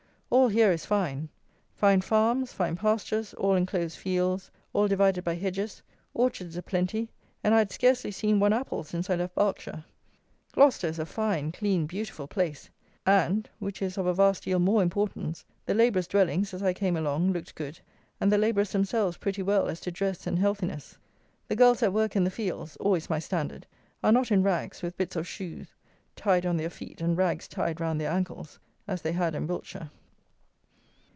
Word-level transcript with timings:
All 0.33 0.47
here 0.47 0.71
is 0.71 0.85
fine; 0.85 1.27
fine 1.75 1.99
farms; 1.99 2.53
fine 2.53 2.77
pastures; 2.77 3.33
all 3.33 3.53
enclosed 3.53 3.97
fields; 3.97 4.49
all 4.71 4.87
divided 4.87 5.25
by 5.25 5.35
hedges; 5.35 5.81
orchards 6.13 6.55
a 6.55 6.61
plenty; 6.63 7.09
and 7.43 7.53
I 7.53 7.57
had 7.57 7.69
scarcely 7.73 8.11
seen 8.11 8.39
one 8.39 8.53
apple 8.53 8.85
since 8.85 9.09
I 9.09 9.15
left 9.17 9.35
Berkshire. 9.35 9.83
GLOUCESTER 10.53 10.87
is 10.87 10.99
a 10.99 11.05
fine, 11.05 11.51
clean, 11.51 11.85
beautiful 11.85 12.27
place; 12.29 12.69
and, 13.05 13.49
which 13.59 13.81
is 13.81 13.97
of 13.97 14.05
a 14.05 14.13
vast 14.13 14.43
deal 14.43 14.57
more 14.59 14.81
importance, 14.81 15.43
the 15.65 15.73
labourers' 15.73 16.07
dwellings, 16.07 16.53
as 16.53 16.63
I 16.63 16.71
came 16.71 16.95
along, 16.95 17.33
looked 17.33 17.53
good, 17.53 17.77
and 18.21 18.31
the 18.31 18.37
labourers 18.37 18.71
themselves 18.71 19.17
pretty 19.17 19.41
well 19.43 19.67
as 19.67 19.81
to 19.81 19.91
dress 19.91 20.25
and 20.27 20.39
healthiness. 20.39 20.97
The 21.49 21.57
girls 21.57 21.83
at 21.83 21.91
work 21.91 22.15
in 22.15 22.23
the 22.23 22.31
fields 22.31 22.77
(always 22.77 23.09
my 23.09 23.19
standard) 23.19 23.67
are 24.01 24.13
not 24.13 24.31
in 24.31 24.43
rags, 24.43 24.81
with 24.81 24.95
bits 24.95 25.17
of 25.17 25.27
shoes 25.27 25.75
tied 26.15 26.45
on 26.45 26.55
their 26.55 26.69
feet 26.69 27.01
and 27.01 27.17
rags 27.17 27.49
tied 27.49 27.81
round 27.81 27.99
their 27.99 28.11
ankles, 28.11 28.59
as 28.87 29.01
they 29.01 29.11
had 29.11 29.35
in 29.35 29.45
Wiltshire. 29.45 29.89